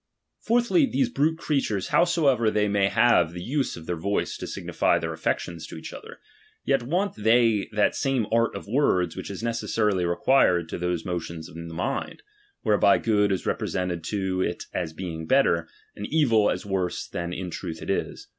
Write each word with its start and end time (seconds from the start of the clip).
Fourthly, 0.39 0.87
these 0.87 1.09
brute 1.11 1.37
creatures, 1.37 1.89
howsoever 1.89 2.49
they 2.49 2.67
may 2.67 2.87
have 2.87 3.33
the 3.33 3.43
use 3.43 3.77
of 3.77 3.85
their 3.85 3.95
voice 3.95 4.35
to 4.37 4.47
signify 4.47 4.97
their 4.97 5.13
affections 5.13 5.67
to 5.67 5.77
each 5.77 5.93
other, 5.93 6.19
yet 6.65 6.81
want 6.81 7.13
they 7.17 7.69
that 7.71 7.93
same 7.95 8.25
art 8.31 8.55
of 8.55 8.65
words 8.65 9.15
which 9.15 9.29
is 9.29 9.43
neces 9.43 9.65
sarily 9.77 10.09
required 10.09 10.67
to 10.69 10.79
those 10.79 11.05
motions 11.05 11.47
in 11.47 11.67
the 11.67 11.75
mind, 11.75 12.23
whereby 12.63 12.97
good 12.97 13.31
is 13.31 13.45
represented 13.45 14.03
to 14.03 14.41
it 14.41 14.63
as 14.73 14.91
being 14.91 15.27
better, 15.27 15.69
and 15.95 16.07
evil 16.07 16.49
as 16.49 16.65
worse 16.65 17.07
than 17.07 17.31
in 17.31 17.51
truth 17.51 17.79
it 17.79 17.91
is. 17.91 18.27